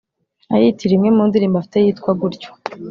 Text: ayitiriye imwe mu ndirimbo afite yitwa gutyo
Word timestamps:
ayitiriye 0.55 0.95
imwe 0.97 1.09
mu 1.17 1.23
ndirimbo 1.29 1.55
afite 1.57 1.77
yitwa 1.83 2.11
gutyo 2.21 2.49